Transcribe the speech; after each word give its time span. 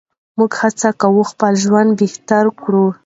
موږ 0.37 0.51
هڅه 0.61 0.89
کوو 1.01 1.21
خپل 1.31 1.53
ژوند 1.63 1.89
بهتر 2.01 2.45
کړو. 2.61 2.85